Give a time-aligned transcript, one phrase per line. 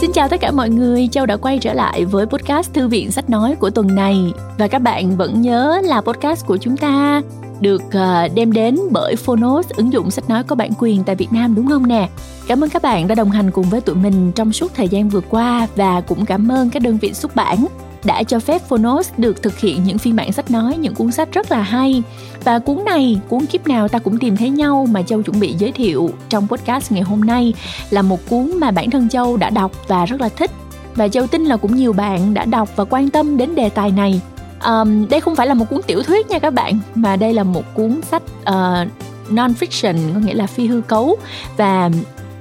[0.00, 3.10] Xin chào tất cả mọi người, Châu đã quay trở lại với podcast Thư viện
[3.10, 7.22] Sách Nói của tuần này Và các bạn vẫn nhớ là podcast của chúng ta
[7.60, 11.32] được ờ, đem đến bởi Phonos, ứng dụng sách nói có bản quyền tại Việt
[11.32, 12.08] Nam đúng không nè?
[12.46, 15.08] Cảm ơn các bạn đã đồng hành cùng với tụi mình trong suốt thời gian
[15.08, 17.66] vừa qua và cũng cảm ơn các đơn vị xuất bản
[18.04, 21.32] đã cho phép Phonos được thực hiện những phiên bản sách nói, những cuốn sách
[21.32, 22.02] rất là hay.
[22.44, 25.54] Và cuốn này, cuốn kiếp nào ta cũng tìm thấy nhau mà Châu chuẩn bị
[25.58, 27.54] giới thiệu trong podcast ngày hôm nay
[27.90, 30.50] là một cuốn mà bản thân Châu đã đọc và rất là thích.
[30.94, 33.90] Và Châu tin là cũng nhiều bạn đã đọc và quan tâm đến đề tài
[33.90, 34.20] này.
[34.64, 37.42] Um, đây không phải là một cuốn tiểu thuyết nha các bạn, mà đây là
[37.42, 38.88] một cuốn sách uh,
[39.30, 41.16] non-fiction, có nghĩa là phi hư cấu
[41.56, 41.90] và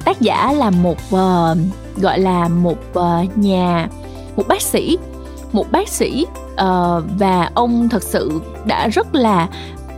[0.06, 1.58] tác giả là một uh,
[1.98, 3.90] gọi là một uh, nhà
[4.36, 4.98] một bác sĩ
[5.52, 9.48] một bác sĩ uh, và ông thật sự đã rất là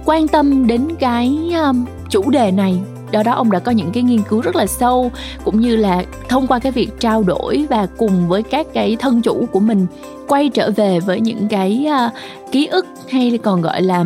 [0.06, 2.80] quan tâm đến cái um, chủ đề này.
[3.12, 5.12] Do đó ông đã có những cái nghiên cứu rất là sâu
[5.44, 9.22] cũng như là thông qua cái việc trao đổi và cùng với các cái thân
[9.22, 9.88] chủ của mình
[10.28, 12.14] quay trở về với những cái uh,
[12.52, 14.06] ký ức hay còn gọi là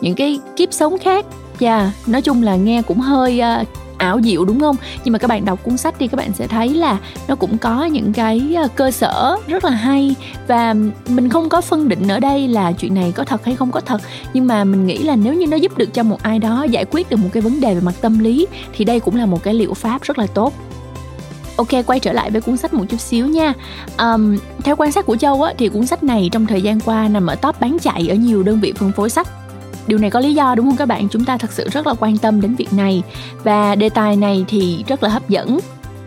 [0.00, 1.26] những cái kiếp sống khác.
[1.60, 3.68] Và yeah, nói chung là nghe cũng hơi uh,
[4.02, 4.76] ảo diệu đúng không?
[5.04, 7.58] Nhưng mà các bạn đọc cuốn sách đi, các bạn sẽ thấy là nó cũng
[7.58, 10.14] có những cái ờ, cơ sở rất là hay.
[10.46, 10.74] Và
[11.08, 13.80] mình không có phân định ở đây là chuyện này có thật hay không có
[13.80, 14.00] thật.
[14.34, 16.84] Nhưng mà mình nghĩ là nếu như nó giúp được cho một ai đó giải
[16.90, 19.42] quyết được một cái vấn đề về mặt tâm lý thì đây cũng là một
[19.42, 20.52] cái liệu pháp rất là tốt.
[21.56, 23.52] Ok, quay trở lại với cuốn sách một chút xíu nha.
[23.98, 27.08] Um, theo quan sát của Châu á, thì cuốn sách này trong thời gian qua
[27.08, 29.28] nằm ở top bán chạy ở nhiều đơn vị phân phối sách
[29.86, 31.08] điều này có lý do đúng không các bạn?
[31.08, 33.02] Chúng ta thật sự rất là quan tâm đến việc này.
[33.44, 35.58] Và đề tài này thì rất là hấp dẫn.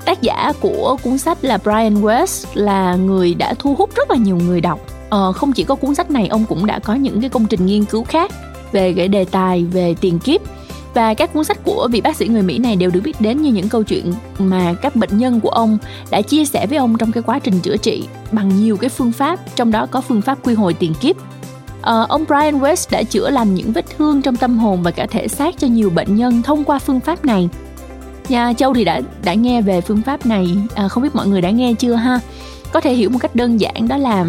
[0.06, 4.18] Tác giả của cuốn sách là Brian West là người đã thu hút rất là
[4.18, 4.80] nhiều người đọc.
[5.10, 7.66] Ờ, không chỉ có cuốn sách này ông cũng đã có những cái công trình
[7.66, 8.32] nghiên cứu khác
[8.72, 10.42] về cái đề tài về tiền kiếp.
[10.94, 13.42] Và các cuốn sách của vị bác sĩ người Mỹ này đều được biết đến
[13.42, 15.78] như những câu chuyện mà các bệnh nhân của ông
[16.10, 19.12] đã chia sẻ với ông trong cái quá trình chữa trị bằng nhiều cái phương
[19.12, 21.16] pháp, trong đó có phương pháp quy hồi tiền kiếp
[21.90, 25.06] uh, ông Brian West đã chữa lành những vết thương trong tâm hồn và cả
[25.06, 27.50] thể xác cho nhiều bệnh nhân thông qua phương pháp này.
[28.30, 31.42] Nhà Châu thì đã đã nghe về phương pháp này, à, không biết mọi người
[31.42, 32.20] đã nghe chưa ha?
[32.72, 34.26] Có thể hiểu một cách đơn giản đó là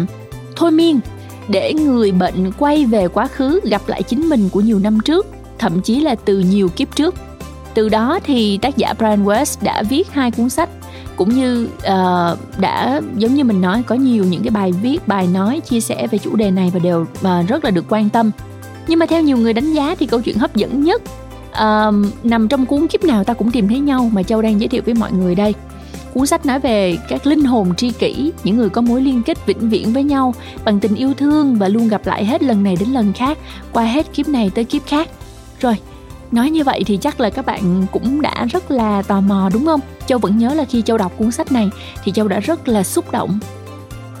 [0.55, 0.99] thôi miên
[1.47, 5.27] để người bệnh quay về quá khứ gặp lại chính mình của nhiều năm trước,
[5.59, 7.15] thậm chí là từ nhiều kiếp trước.
[7.73, 10.69] Từ đó thì tác giả Brian West đã viết hai cuốn sách
[11.17, 15.27] cũng như uh, đã giống như mình nói có nhiều những cái bài viết bài
[15.27, 18.31] nói chia sẻ về chủ đề này và đều uh, rất là được quan tâm.
[18.87, 21.01] Nhưng mà theo nhiều người đánh giá thì câu chuyện hấp dẫn nhất
[21.51, 24.67] uh, nằm trong cuốn kiếp nào ta cũng tìm thấy nhau mà châu đang giới
[24.67, 25.53] thiệu với mọi người đây.
[26.13, 29.45] Cuốn sách nói về các linh hồn tri kỷ những người có mối liên kết
[29.45, 30.33] vĩnh viễn với nhau
[30.65, 33.37] bằng tình yêu thương và luôn gặp lại hết lần này đến lần khác
[33.71, 35.09] qua hết kiếp này tới kiếp khác.
[35.61, 35.75] Rồi
[36.31, 39.65] nói như vậy thì chắc là các bạn cũng đã rất là tò mò, đúng
[39.65, 39.79] không?
[40.07, 41.69] Châu vẫn nhớ là khi châu đọc cuốn sách này
[42.03, 43.39] thì châu đã rất là xúc động.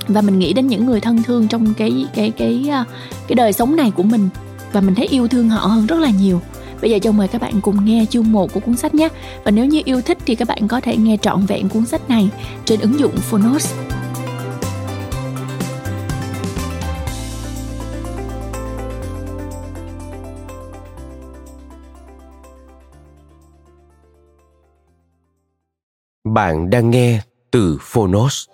[0.07, 2.85] Và mình nghĩ đến những người thân thương trong cái cái cái à,
[3.27, 4.29] cái đời sống này của mình.
[4.71, 6.41] Và mình thấy yêu thương họ hơn rất là nhiều.
[6.81, 9.09] Bây giờ châu mời các bạn cùng nghe chương 1 của cuốn sách nhé.
[9.43, 12.09] Và nếu như yêu thích thì các bạn có thể nghe trọn vẹn cuốn sách
[12.09, 12.29] này
[12.65, 13.73] trên ứng dụng Phonos.
[26.37, 27.19] Bạn đang nghe
[27.51, 28.45] từ Phonos.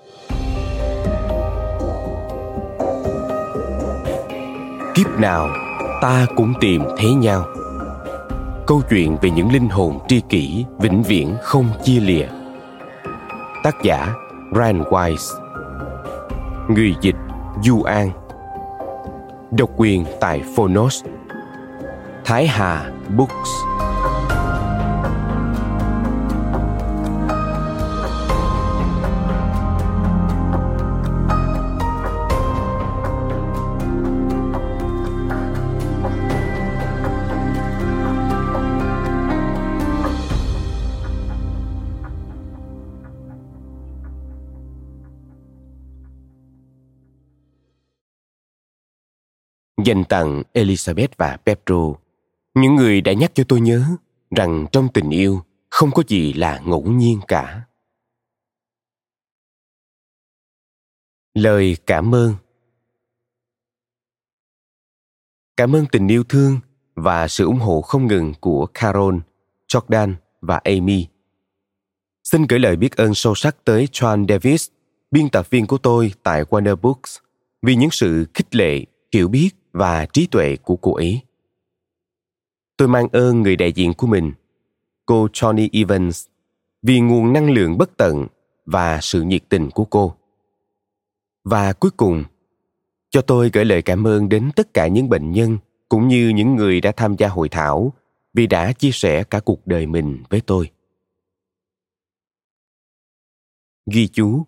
[4.96, 5.50] Kiếp nào
[6.02, 7.46] ta cũng tìm thấy nhau.
[8.68, 12.28] Câu chuyện về những linh hồn tri kỷ vĩnh viễn không chia lìa.
[13.64, 14.14] Tác giả
[14.54, 15.40] Brian Wise.
[16.68, 17.18] Người dịch
[17.64, 18.12] Du An
[19.52, 21.04] Độc quyền tại Phonos
[22.26, 23.50] Thái Hà Books
[49.86, 51.94] dành tặng Elizabeth và Pedro,
[52.54, 53.86] những người đã nhắc cho tôi nhớ
[54.36, 57.62] rằng trong tình yêu không có gì là ngẫu nhiên cả.
[61.34, 62.36] Lời cảm ơn
[65.58, 66.60] Cảm ơn tình yêu thương
[66.96, 69.16] và sự ủng hộ không ngừng của Carol,
[69.68, 71.08] Jordan và Amy.
[72.24, 74.70] Xin gửi lời biết ơn sâu sắc tới John Davis,
[75.12, 77.18] biên tập viên của tôi tại Warner Books,
[77.62, 81.22] vì những sự khích lệ, hiểu biết và trí tuệ của cô ấy.
[82.78, 84.32] Tôi mang ơn người đại diện của mình,
[85.06, 86.28] cô Johnny Evans,
[86.82, 88.28] vì nguồn năng lượng bất tận
[88.66, 90.16] và sự nhiệt tình của cô
[91.44, 92.24] và cuối cùng
[93.10, 95.58] cho tôi gửi lời cảm ơn đến tất cả những bệnh nhân
[95.90, 97.94] cũng như những người đã tham gia hội thảo
[98.34, 100.72] vì đã chia sẻ cả cuộc đời mình với tôi
[103.92, 104.46] ghi chú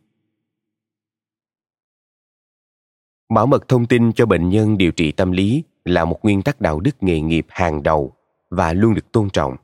[3.29, 6.61] bảo mật thông tin cho bệnh nhân điều trị tâm lý là một nguyên tắc
[6.61, 8.13] đạo đức nghề nghiệp hàng đầu
[8.49, 9.55] và luôn được tôn trọng.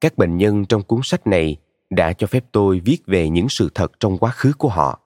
[0.00, 1.56] Các bệnh nhân trong cuốn sách này
[1.90, 5.00] đã cho phép tôi viết về những sự thật trong quá khứ của họ.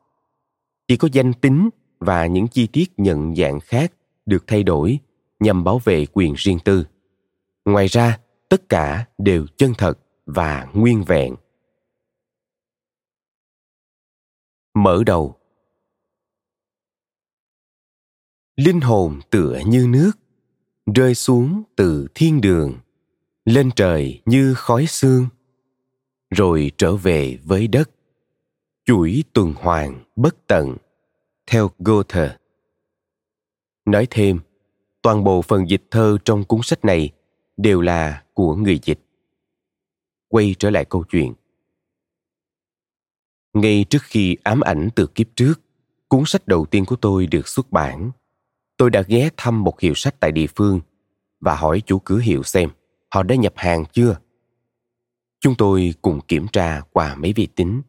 [0.88, 1.70] Chỉ có danh tính
[2.00, 3.92] và những chi tiết nhận dạng khác
[4.26, 4.98] được thay đổi
[5.40, 6.86] nhằm bảo vệ quyền riêng tư.
[7.64, 8.18] Ngoài ra,
[8.48, 11.34] tất cả đều chân thật và nguyên vẹn.
[14.74, 15.36] Mở đầu.
[18.56, 20.12] Linh hồn tựa như nước
[20.94, 22.78] rơi xuống từ thiên đường
[23.44, 25.26] lên trời như khói xương
[26.30, 27.90] rồi trở về với đất
[28.84, 30.76] chuỗi tuần hoàn bất tận
[31.46, 32.36] theo Goethe.
[33.84, 34.40] Nói thêm,
[35.02, 37.10] toàn bộ phần dịch thơ trong cuốn sách này
[37.56, 39.00] đều là của người dịch.
[40.28, 41.34] Quay trở lại câu chuyện.
[43.52, 45.54] Ngay trước khi ám ảnh từ kiếp trước,
[46.08, 48.10] cuốn sách đầu tiên của tôi được xuất bản,
[48.82, 50.80] tôi đã ghé thăm một hiệu sách tại địa phương
[51.40, 52.70] và hỏi chủ cửa hiệu xem
[53.10, 54.16] họ đã nhập hàng chưa.
[55.40, 57.82] Chúng tôi cùng kiểm tra qua mấy vi tính.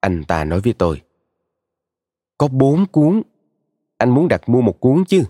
[0.00, 1.00] Anh ta nói với tôi,
[2.38, 3.22] có bốn cuốn.
[3.98, 5.24] Anh muốn đặt mua một cuốn chứ?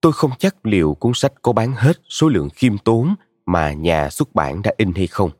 [0.00, 3.14] Tôi không chắc liệu cuốn sách có bán hết số lượng khiêm tốn
[3.46, 5.30] mà nhà xuất bản đã in hay không.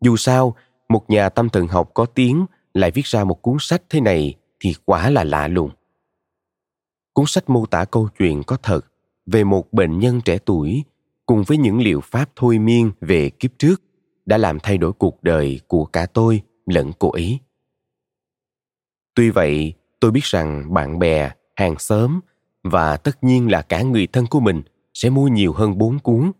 [0.00, 0.56] Dù sao,
[0.88, 4.34] một nhà tâm thần học có tiếng lại viết ra một cuốn sách thế này
[4.60, 5.70] thì quả là lạ lùng.
[7.20, 8.80] Cuốn sách mô tả câu chuyện có thật
[9.26, 10.84] về một bệnh nhân trẻ tuổi
[11.26, 13.82] cùng với những liệu pháp thôi miên về kiếp trước
[14.26, 17.38] đã làm thay đổi cuộc đời của cả tôi lẫn cô ấy.
[19.14, 22.20] Tuy vậy, tôi biết rằng bạn bè, hàng xóm
[22.62, 24.62] và tất nhiên là cả người thân của mình
[24.94, 26.32] sẽ mua nhiều hơn bốn cuốn,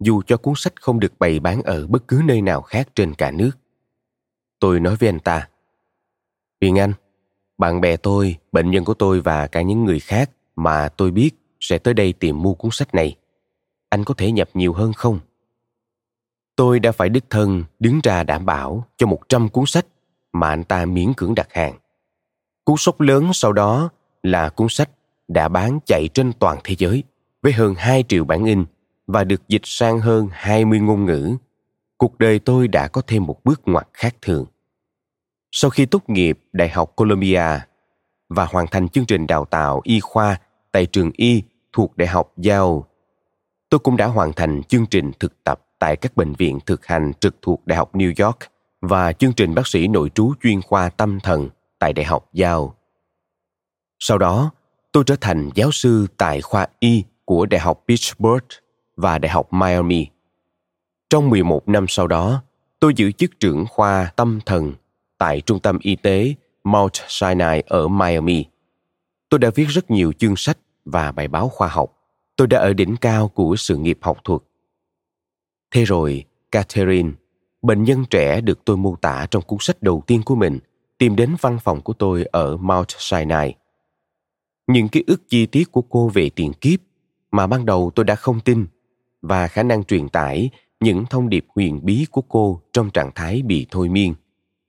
[0.00, 3.14] dù cho cuốn sách không được bày bán ở bất cứ nơi nào khác trên
[3.14, 3.50] cả nước.
[4.60, 5.48] Tôi nói với anh ta,
[6.60, 6.92] Huyền Anh,
[7.58, 11.30] bạn bè tôi, bệnh nhân của tôi và cả những người khác mà tôi biết
[11.60, 13.16] sẽ tới đây tìm mua cuốn sách này.
[13.88, 15.18] Anh có thể nhập nhiều hơn không?
[16.56, 19.86] Tôi đã phải đích thân đứng ra đảm bảo cho một trăm cuốn sách
[20.32, 21.78] mà anh ta miễn cưỡng đặt hàng.
[22.64, 23.90] Cú sốc lớn sau đó
[24.22, 24.90] là cuốn sách
[25.28, 27.02] đã bán chạy trên toàn thế giới
[27.42, 28.64] với hơn 2 triệu bản in
[29.06, 31.36] và được dịch sang hơn 20 ngôn ngữ.
[31.96, 34.46] Cuộc đời tôi đã có thêm một bước ngoặt khác thường.
[35.58, 37.42] Sau khi tốt nghiệp Đại học Columbia
[38.28, 40.40] và hoàn thành chương trình đào tạo y khoa
[40.72, 41.42] tại trường y
[41.72, 42.80] thuộc Đại học Yale,
[43.70, 47.12] tôi cũng đã hoàn thành chương trình thực tập tại các bệnh viện thực hành
[47.20, 48.38] trực thuộc Đại học New York
[48.80, 51.48] và chương trình bác sĩ nội trú chuyên khoa tâm thần
[51.78, 52.66] tại Đại học Yale.
[53.98, 54.50] Sau đó,
[54.92, 58.48] tôi trở thành giáo sư tại khoa Y của Đại học Pittsburgh
[58.96, 60.06] và Đại học Miami.
[61.10, 62.42] Trong 11 năm sau đó,
[62.80, 64.72] tôi giữ chức trưởng khoa tâm thần
[65.18, 66.34] tại Trung tâm Y tế
[66.64, 68.44] Mount Sinai ở Miami.
[69.28, 71.92] Tôi đã viết rất nhiều chương sách và bài báo khoa học.
[72.36, 74.42] Tôi đã ở đỉnh cao của sự nghiệp học thuật.
[75.70, 77.10] Thế rồi, Catherine,
[77.62, 80.58] bệnh nhân trẻ được tôi mô tả trong cuốn sách đầu tiên của mình–
[80.98, 83.54] tìm đến văn phòng của tôi ở Mount Sinai.
[84.66, 86.80] Những ký ức chi tiết của cô về tiền kiếp
[87.30, 88.66] mà ban đầu tôi đã không tin
[89.22, 90.50] và khả năng truyền tải
[90.80, 94.14] những thông điệp huyền bí của cô trong trạng thái bị thôi miên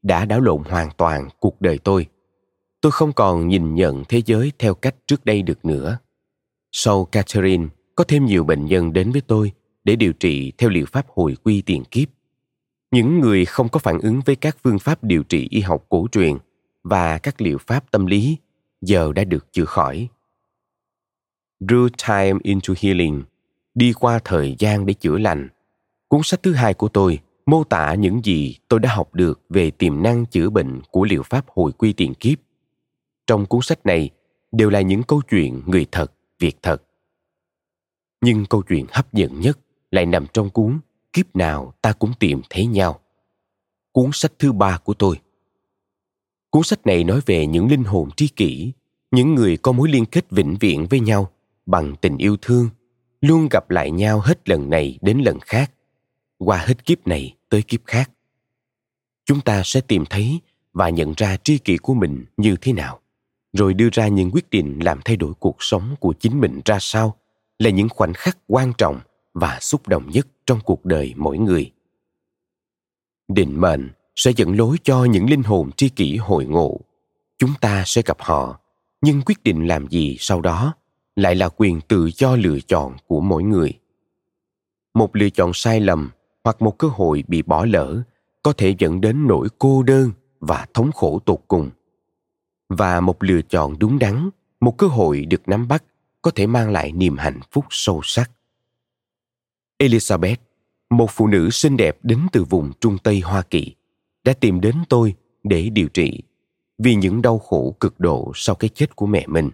[0.07, 2.05] đã đảo lộn hoàn toàn cuộc đời tôi.
[2.81, 5.97] Tôi không còn nhìn nhận thế giới theo cách trước đây được nữa.
[6.71, 9.51] Sau Catherine, có thêm nhiều bệnh nhân đến với tôi
[9.83, 12.09] để điều trị theo liệu pháp hồi quy tiền kiếp
[12.91, 16.07] những người không có phản ứng với các phương pháp điều trị y học cổ
[16.11, 16.37] truyền
[16.83, 18.37] và các liệu pháp tâm lý
[18.81, 20.07] giờ đã được chữa khỏi.
[21.59, 23.23] Drew Time into Healing
[23.75, 25.49] đi qua thời gian để chữa lành.
[26.07, 29.71] Cuốn sách thứ hai của tôi mô tả những gì tôi đã học được về
[29.71, 32.37] tiềm năng chữa bệnh của liệu pháp hồi quy tiền kiếp.
[33.27, 34.09] Trong cuốn sách này
[34.51, 36.83] đều là những câu chuyện người thật, việc thật.
[38.21, 39.59] Nhưng câu chuyện hấp dẫn nhất
[39.91, 40.79] lại nằm trong cuốn
[41.13, 42.99] kiếp nào ta cũng tìm thấy nhau
[43.91, 45.19] cuốn sách thứ ba của tôi
[46.49, 48.71] cuốn sách này nói về những linh hồn tri kỷ
[49.11, 51.31] những người có mối liên kết vĩnh viễn với nhau
[51.65, 52.69] bằng tình yêu thương
[53.21, 55.71] luôn gặp lại nhau hết lần này đến lần khác
[56.37, 58.11] qua hết kiếp này tới kiếp khác.
[59.25, 60.39] Chúng ta sẽ tìm thấy
[60.73, 62.99] và nhận ra tri kỷ của mình như thế nào,
[63.53, 66.77] rồi đưa ra những quyết định làm thay đổi cuộc sống của chính mình ra
[66.81, 67.17] sao
[67.59, 68.99] là những khoảnh khắc quan trọng
[69.33, 71.71] và xúc động nhất trong cuộc đời mỗi người.
[73.27, 76.79] Định mệnh sẽ dẫn lối cho những linh hồn tri kỷ hội ngộ.
[77.37, 78.59] Chúng ta sẽ gặp họ,
[79.01, 80.73] nhưng quyết định làm gì sau đó
[81.15, 83.73] lại là quyền tự do lựa chọn của mỗi người.
[84.93, 86.09] Một lựa chọn sai lầm
[86.47, 88.01] hoặc một cơ hội bị bỏ lỡ,
[88.43, 91.69] có thể dẫn đến nỗi cô đơn và thống khổ tột cùng.
[92.69, 95.83] Và một lựa chọn đúng đắn, một cơ hội được nắm bắt,
[96.21, 98.31] có thể mang lại niềm hạnh phúc sâu sắc.
[99.79, 100.35] Elizabeth,
[100.89, 103.75] một phụ nữ xinh đẹp đến từ vùng trung tây hoa kỳ,
[104.23, 106.21] đã tìm đến tôi để điều trị
[106.77, 109.49] vì những đau khổ cực độ sau cái chết của mẹ mình.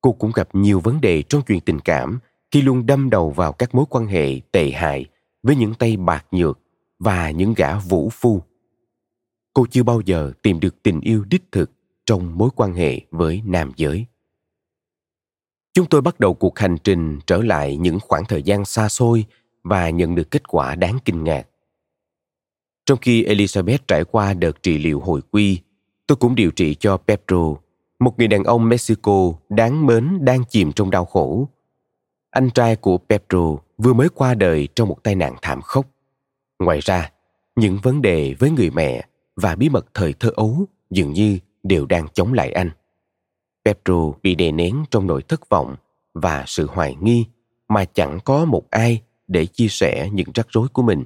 [0.00, 2.18] Cô cũng gặp nhiều vấn đề trong chuyện tình cảm
[2.50, 5.06] khi luôn đâm đầu vào các mối quan hệ tệ hại
[5.42, 6.58] với những tay bạc nhược
[6.98, 8.42] và những gã vũ phu.
[9.54, 11.70] Cô chưa bao giờ tìm được tình yêu đích thực
[12.06, 14.06] trong mối quan hệ với nam giới.
[15.74, 19.24] Chúng tôi bắt đầu cuộc hành trình trở lại những khoảng thời gian xa xôi
[19.62, 21.46] và nhận được kết quả đáng kinh ngạc.
[22.86, 25.60] Trong khi elizabeth trải qua đợt trị liệu hồi quy,
[26.06, 27.54] tôi cũng điều trị cho pedro,
[27.98, 31.48] một người đàn ông mexico đáng mến, đang chìm trong đau khổ.
[32.30, 35.86] Anh trai của pedro vừa mới qua đời trong một tai nạn thảm khốc
[36.58, 37.12] ngoài ra
[37.56, 39.06] những vấn đề với người mẹ
[39.36, 42.70] và bí mật thời thơ ấu dường như đều đang chống lại anh
[43.64, 45.76] Pedro bị đè nén trong nỗi thất vọng
[46.14, 47.26] và sự hoài nghi
[47.68, 51.04] mà chẳng có một ai để chia sẻ những rắc rối của mình.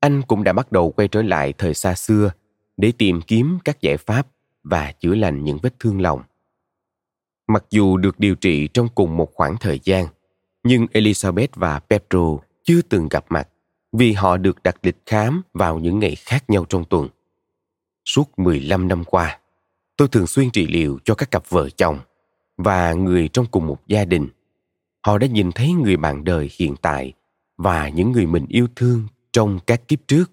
[0.00, 2.32] Anh cũng đã bắt đầu quay trở lại thời xa xưa
[2.76, 4.26] để tìm kiếm các giải pháp
[4.62, 6.22] và chữa lành những vết thương lòng.
[7.46, 10.06] Mặc dù được điều trị trong cùng một khoảng thời gian,
[10.64, 13.48] nhưng Elizabeth và Pedro chưa từng gặp mặt
[13.92, 17.08] vì họ được đặt lịch khám vào những ngày khác nhau trong tuần.
[18.04, 19.38] Suốt 15 năm qua,
[19.96, 21.98] tôi thường xuyên trị liệu cho các cặp vợ chồng
[22.56, 24.28] và người trong cùng một gia đình.
[25.06, 27.12] Họ đã nhìn thấy người bạn đời hiện tại
[27.58, 30.30] và những người mình yêu thương trong các kiếp trước.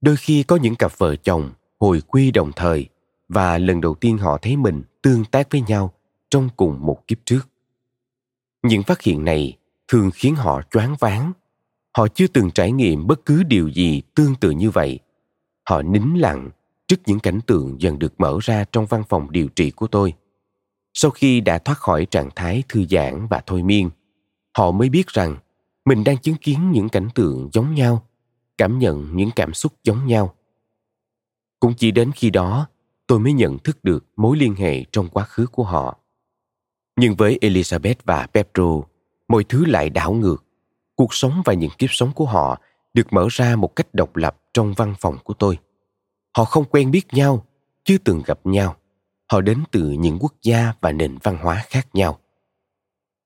[0.00, 1.50] Đôi khi có những cặp vợ chồng
[1.80, 2.88] hồi quy đồng thời
[3.28, 5.92] và lần đầu tiên họ thấy mình tương tác với nhau
[6.30, 7.48] trong cùng một kiếp trước
[8.64, 9.56] những phát hiện này
[9.88, 11.32] thường khiến họ choáng váng.
[11.96, 14.98] Họ chưa từng trải nghiệm bất cứ điều gì tương tự như vậy.
[15.68, 16.50] Họ nín lặng
[16.88, 20.12] trước những cảnh tượng dần được mở ra trong văn phòng điều trị của tôi.
[20.94, 23.90] Sau khi đã thoát khỏi trạng thái thư giãn và thôi miên,
[24.58, 25.36] họ mới biết rằng
[25.84, 28.06] mình đang chứng kiến những cảnh tượng giống nhau,
[28.58, 30.34] cảm nhận những cảm xúc giống nhau.
[31.60, 32.66] Cũng chỉ đến khi đó,
[33.06, 35.98] tôi mới nhận thức được mối liên hệ trong quá khứ của họ
[36.96, 38.80] nhưng với elizabeth và pedro
[39.28, 40.44] mọi thứ lại đảo ngược.
[40.96, 42.60] Cuộc sống và những kiếp sống của họ
[42.94, 45.58] được mở ra một cách độc lập trong văn phòng của tôi.
[46.36, 47.46] Họ không quen biết nhau,
[47.84, 48.76] chưa từng gặp nhau.
[49.30, 52.18] Họ đến từ những quốc gia và nền văn hóa khác nhau.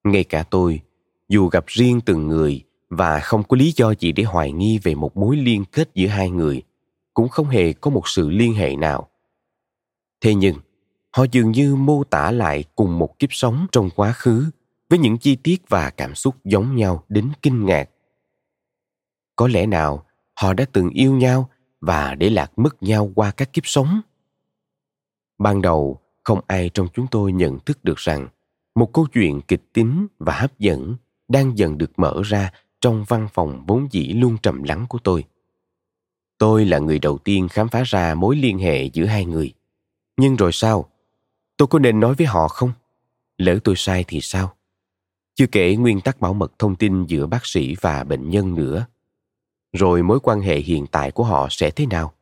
[0.05, 0.81] Ngay cả tôi,
[1.29, 4.95] dù gặp riêng từng người và không có lý do gì để hoài nghi về
[4.95, 6.63] một mối liên kết giữa hai người,
[7.15, 9.09] cũng không hề có một sự liên hệ nào.
[10.21, 10.55] Thế nhưng
[11.19, 14.45] họ dường như mô tả lại cùng một kiếp sống trong quá khứ
[14.89, 17.91] với những chi tiết và cảm xúc giống nhau đến kinh ngạc.
[19.37, 23.53] Có lẽ nào họ đã từng yêu nhau và để lạc mất nhau qua các
[23.53, 24.01] kiếp sống?
[25.39, 28.29] Ban đầu, không ai trong chúng tôi nhận thức được rằng
[28.75, 30.97] một câu chuyện kịch tính và hấp dẫn
[31.29, 35.25] đang dần được mở ra trong văn phòng vốn dĩ luôn trầm lắng của tôi.
[36.39, 39.53] Tôi là người đầu tiên khám phá ra mối liên hệ giữa hai người.
[40.17, 40.89] Nhưng rồi sao?
[41.59, 42.73] Tôi có nên nói với họ không?
[43.38, 44.55] Lỡ tôi sai thì sao?
[45.35, 48.87] Chưa kể nguyên tắc bảo mật thông tin giữa bác sĩ và bệnh nhân nữa.
[49.73, 52.12] Rồi mối quan hệ hiện tại của họ sẽ thế nào?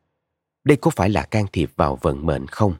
[0.63, 2.73] Đây có phải là can thiệp vào vận mệnh không?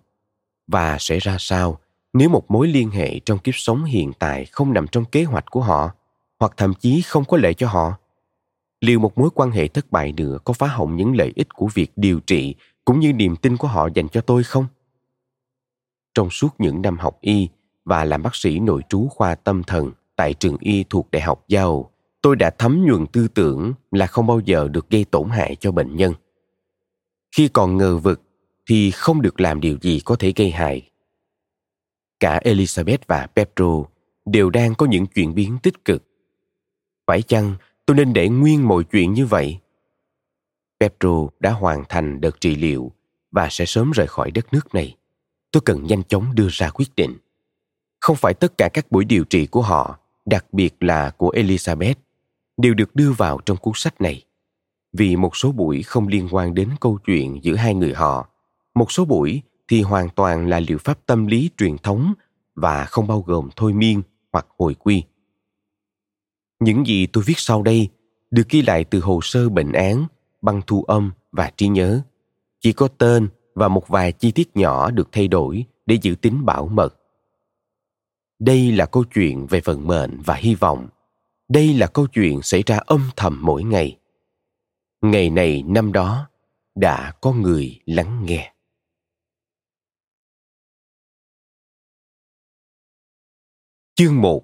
[0.68, 1.80] Và sẽ ra sao
[2.14, 5.46] nếu một mối liên hệ trong kiếp sống hiện tại không nằm trong kế hoạch
[5.52, 5.92] của họ,
[6.40, 7.94] hoặc thậm chí không có lợi cho họ?
[8.82, 11.68] Liệu một mối quan hệ thất bại nữa có phá hỏng những lợi ích của
[11.74, 14.66] việc điều trị cũng như niềm tin của họ dành cho tôi không?
[16.18, 17.50] Trong suốt những năm học y
[17.86, 21.44] và làm bác sĩ nội trú khoa tâm thần tại trường y thuộc đại học
[21.48, 25.56] giao tôi đã thấm nhuần tư tưởng là không bao giờ được gây tổn hại
[25.56, 26.14] cho bệnh nhân.
[27.36, 28.22] Khi còn ngờ vực
[28.70, 30.90] thì không được làm điều gì có thể gây hại.
[32.20, 33.84] Cả elizabeth và pedro
[34.26, 36.04] đều đang có những chuyển biến tích cực.
[37.08, 37.56] Phải chăng
[37.86, 39.60] tôi nên để nguyên mọi chuyện như vậy?
[40.80, 42.92] Pedro đã hoàn thành đợt trị liệu
[43.32, 44.98] và sẽ sớm rời khỏi đất nước này
[45.51, 47.18] tôi cần nhanh chóng đưa ra quyết định.
[48.00, 51.96] Không phải tất cả các buổi điều trị của họ, đặc biệt là của elizabeth,
[52.58, 54.24] đều được đưa vào trong cuốn sách này.
[54.94, 58.30] Vì một số buổi không liên quan đến câu chuyện giữa hai người họ,
[58.75, 62.13] một số buổi thì hoàn toàn là liệu pháp tâm lý truyền thống
[62.56, 64.01] và không bao gồm thôi miên
[64.32, 65.04] hoặc hồi quy.
[66.60, 67.89] Những gì tôi viết sau đây
[68.32, 70.06] được ghi lại từ hồ sơ bệnh án,
[70.42, 72.01] băng thu âm và trí nhớ.
[72.60, 73.27] Chỉ có tên
[73.58, 76.96] và một vài chi tiết nhỏ được thay đổi để giữ tính bảo mật.
[78.40, 80.88] Đây là câu chuyện về vận mệnh và hy vọng.
[81.48, 84.00] Đây là câu chuyện xảy ra âm thầm mỗi ngày.
[85.02, 86.30] Ngày này, năm đó,
[86.76, 88.54] đã có người lắng nghe.
[93.96, 94.44] Chương một.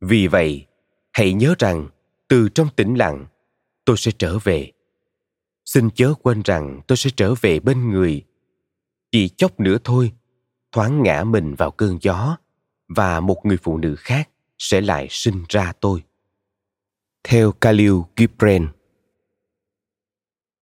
[0.00, 0.66] Vì vậy,
[1.12, 1.88] hãy nhớ rằng,
[2.28, 3.26] từ trong tĩnh lặng,
[3.84, 4.73] tôi sẽ trở về
[5.64, 8.22] xin chớ quên rằng tôi sẽ trở về bên người.
[9.12, 10.12] Chỉ chốc nữa thôi,
[10.72, 12.36] thoáng ngã mình vào cơn gió,
[12.88, 14.28] và một người phụ nữ khác
[14.58, 16.02] sẽ lại sinh ra tôi.
[17.24, 18.68] Theo Khalil Gibran.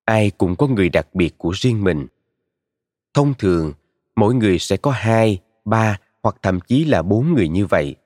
[0.04, 2.06] Ai cũng có người đặc biệt của riêng mình.
[3.14, 3.72] Thông thường,
[4.16, 7.96] mỗi người sẽ có hai, ba hoặc thậm chí là bốn người như vậy.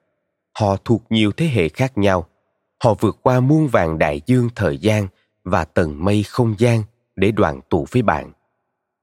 [0.59, 2.29] Họ thuộc nhiều thế hệ khác nhau.
[2.85, 5.09] Họ vượt qua muôn vàng đại dương thời gian
[5.47, 6.83] và tầng mây không gian
[7.17, 8.33] để đoàn tụ với bạn.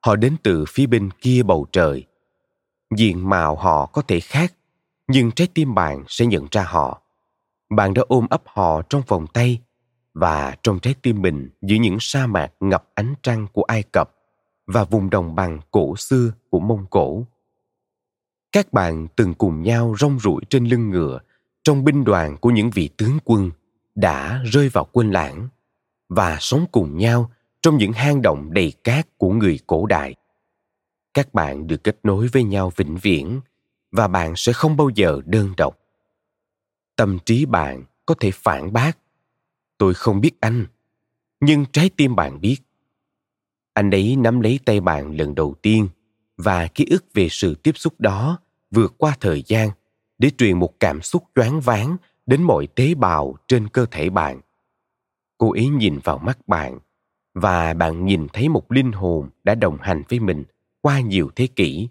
[0.06, 2.06] Họ đến từ phía bên kia bầu trời.
[2.98, 4.54] Diện mạo họ có thể khác,
[5.08, 7.02] nhưng trái tim bạn sẽ nhận ra họ.
[7.70, 9.62] Bạn đã ôm ấp họ trong vòng tay,
[10.14, 14.12] và trong trái tim mình giữa những sa mạc ngập ánh trăng của ai cập
[14.68, 17.26] và vùng đồng bằng cổ xưa của mông cổ.
[18.52, 21.20] Các bạn từng cùng nhau rong ruổi trên lưng ngựa
[21.64, 23.52] trong binh đoàn của những vị tướng quân
[23.96, 25.48] đã rơi vào quên lãng
[26.15, 30.15] và sống cùng nhau trong những hang động đầy cát của người cổ đại.
[31.13, 33.41] Các bạn được kết nối với nhau vĩnh viễn
[33.91, 35.79] và bạn sẽ không bao giờ đơn độc.
[36.96, 38.98] Tâm trí bạn có thể phản bác,
[39.77, 40.65] tôi không biết anh,
[41.39, 42.58] nhưng trái tim bạn biết.
[43.74, 45.89] Anh ấy nắm lấy tay bạn lần đầu tiên
[46.38, 48.39] và ký ức về sự tiếp xúc đó
[48.72, 49.70] vượt qua thời gian
[50.17, 54.41] để truyền một cảm xúc choáng váng đến mọi tế bào trên cơ thể bạn
[55.44, 56.80] cô ấy nhìn vào mắt bạn,
[57.34, 60.44] và bạn nhìn thấy một linh hồn đã đồng hành với mình
[60.82, 61.88] qua nhiều thế kỷ.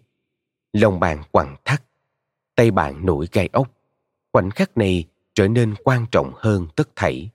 [0.73, 1.83] Lòng bạn quặn thắt,
[2.55, 3.69] tay bạn nổi gai ốc,
[4.33, 7.31] khoảnh khắc này trở nên quan trọng hơn tất thảy.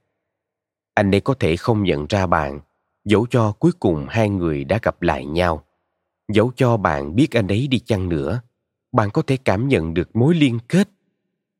[0.94, 2.60] Anh ấy có thể không nhận ra bạn
[3.06, 5.64] dẫu cho cuối cùng hai người đã gặp lại nhau
[6.28, 8.42] dẫu cho bạn biết anh ấy đi chăng nữa.
[8.92, 10.90] Bạn có thể cảm nhận được mối liên kết,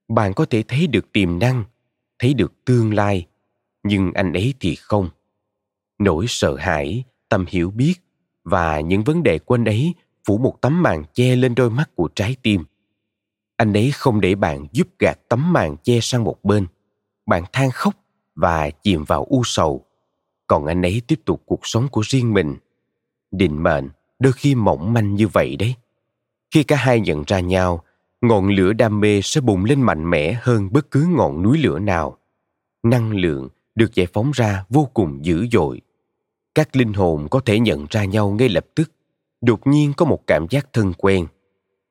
[0.08, 1.64] bạn có thể thấy được tiềm năng,
[2.20, 3.28] thấy được tương lai
[3.88, 5.10] nhưng anh ấy thì không.
[6.00, 7.94] Nỗi sợ hãi, tâm hiểu biết
[8.44, 9.94] và những vấn đề của anh ấy
[10.26, 12.64] phủ một tấm màn che lên đôi mắt của trái tim.
[13.58, 16.68] Anh ấy không để bạn giúp gạt tấm màn che sang một bên.
[17.26, 17.94] Bạn than khóc
[18.36, 19.86] và chìm vào u sầu.
[20.48, 22.56] Còn anh ấy tiếp tục cuộc sống của riêng mình.
[23.32, 25.76] Định mệnh, đôi khi mỏng manh như vậy đấy.
[26.52, 27.84] Khi cả hai nhận ra nhau,
[28.22, 31.80] ngọn lửa đam mê sẽ bùng lên mạnh mẽ hơn bất cứ ngọn núi lửa
[31.80, 32.18] nào.
[32.84, 35.82] Năng lượng được giải phóng ra vô cùng dữ dội.
[36.56, 38.92] Các linh hồn có thể nhận ra nhau ngay lập tức.
[39.42, 41.28] Đột nhiên có một cảm giác thân quen,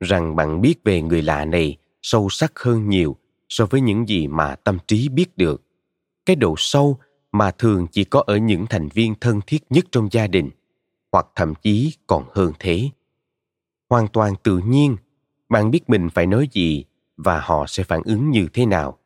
[0.01, 3.17] rằng bạn biết về người lạ này sâu sắc hơn nhiều
[3.49, 5.63] so với những gì mà tâm trí biết được.
[6.27, 6.99] Cái độ sâu
[7.33, 10.51] mà thường chỉ có ở những thành viên thân thiết nhất trong gia đình,
[11.13, 12.91] hoặc thậm chí còn hơn thế.
[13.91, 14.97] Hoàn toàn tự nhiên,
[15.49, 16.85] bạn biết mình phải nói gì
[17.17, 18.99] và họ sẽ phản ứng như thế nào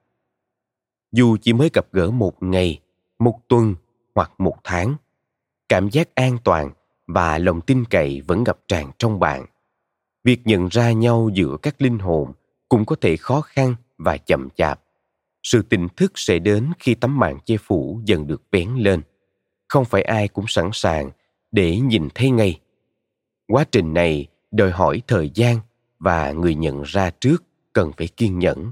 [1.13, 2.81] dù chỉ mới gặp gỡ một ngày,
[3.19, 3.75] một tuần
[4.15, 4.95] hoặc một tháng,
[5.69, 6.71] cảm giác an toàn
[7.07, 9.47] và lòng tin cậy vẫn ngập tràn trong bạn.
[10.25, 12.33] Việc nhận ra nhau giữa các linh hồn
[12.69, 14.81] cũng có thể khó khăn và chậm chạp.
[15.43, 19.03] Sự tỉnh thức sẽ đến khi tấm màn che phủ dần được vén lên.
[19.69, 21.11] Không phải ai cũng sẵn sàng
[21.53, 22.61] để nhìn thấy ngay.
[23.49, 25.61] Quá trình này đòi hỏi thời gian
[25.99, 28.71] và người nhận ra trước cần phải kiên nhẫn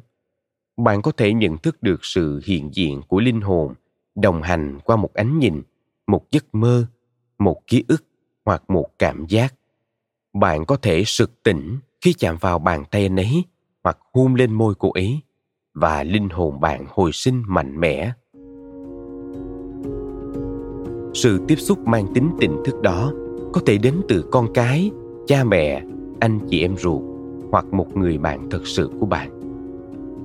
[0.79, 3.75] bạn có thể nhận thức được sự hiện diện của linh hồn
[4.15, 5.63] đồng hành qua một ánh nhìn,
[6.07, 6.87] một giấc mơ,
[7.39, 8.05] một ký ức
[8.45, 9.55] hoặc một cảm giác.
[10.33, 13.45] Bạn có thể sực tỉnh khi chạm vào bàn tay anh ấy
[13.85, 15.21] hoặc hôn lên môi cô ấy
[15.75, 18.13] và linh hồn bạn hồi sinh mạnh mẽ.
[21.15, 23.13] Sự tiếp xúc mang tính tỉnh thức đó
[23.53, 24.91] có thể đến từ con cái,
[25.27, 25.83] cha mẹ,
[26.21, 27.03] anh chị em ruột
[27.51, 29.38] hoặc một người bạn thật sự của bạn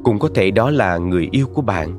[0.04, 1.94] cũng có thể đó là người yêu của bạn,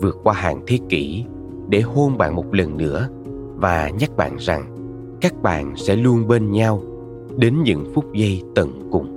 [0.00, 1.24] vượt qua hàng thế kỷ
[1.68, 3.08] để hôn bạn một lần nữa
[3.56, 4.76] và nhắc bạn rằng
[5.20, 6.82] các bạn sẽ luôn bên nhau
[7.36, 9.16] đến những phút giây tận cùng.